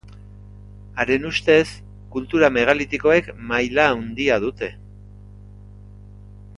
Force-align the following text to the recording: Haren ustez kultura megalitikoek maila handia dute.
Haren 1.01 1.27
ustez 1.31 1.61
kultura 2.15 2.49
megalitikoek 2.57 3.29
maila 3.51 3.85
handia 3.97 4.39
dute. 4.49 4.71